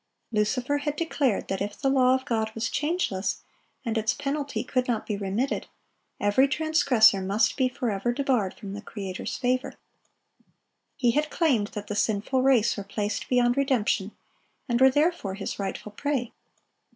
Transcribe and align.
Lucifer 0.31 0.79
had 0.79 0.95
declared 0.95 1.47
that 1.47 1.61
if 1.61 1.79
the 1.79 1.87
law 1.87 2.15
of 2.15 2.25
God 2.25 2.49
was 2.55 2.71
changeless, 2.71 3.43
and 3.85 3.99
its 3.99 4.15
penalty 4.15 4.63
could 4.63 4.87
not 4.87 5.05
be 5.05 5.15
remitted, 5.15 5.67
every 6.19 6.47
transgressor 6.47 7.21
must 7.21 7.55
be 7.55 7.69
forever 7.69 8.11
debarred 8.11 8.55
from 8.55 8.73
the 8.73 8.81
Creator's 8.81 9.37
favor. 9.37 9.75
He 10.95 11.11
had 11.11 11.29
claimed 11.29 11.67
that 11.73 11.85
the 11.85 11.95
sinful 11.95 12.41
race 12.41 12.77
were 12.77 12.83
placed 12.83 13.29
beyond 13.29 13.57
redemption, 13.57 14.11
and 14.67 14.81
were 14.81 14.89
therefore 14.89 15.35
his 15.35 15.59
rightful 15.59 15.91
prey. 15.91 16.33